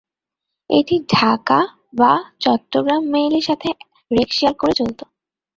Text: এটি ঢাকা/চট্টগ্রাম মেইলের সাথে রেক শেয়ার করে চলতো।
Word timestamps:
এটি 0.69 0.95
ঢাকা/চট্টগ্রাম 1.11 3.01
মেইলের 3.13 3.45
সাথে 3.49 3.69
রেক 4.11 4.29
শেয়ার 4.33 4.53
করে 4.53 4.73
চলতো। 4.79 5.03